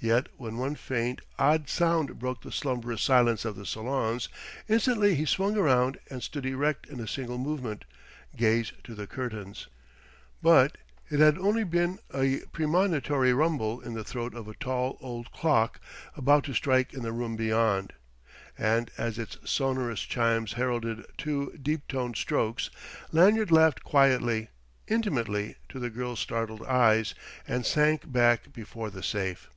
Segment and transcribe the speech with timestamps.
[0.00, 4.28] Yet when one faint, odd sound broke the slumberous silence of the salons,
[4.68, 7.84] instantly he swung around and stood erect in a single movement,
[8.36, 9.66] gaze to the curtains.
[10.40, 10.78] But
[11.10, 15.80] it had only been a premonitory rumble in the throat of a tall old clock
[16.14, 17.92] about to strike in the room beyond.
[18.56, 22.70] And as its sonorous chimes heralded two deep toned strokes,
[23.10, 24.50] Lanyard laughed quietly,
[24.86, 27.16] intimately, to the girl's startled eyes,
[27.48, 29.50] and sank back before the safe.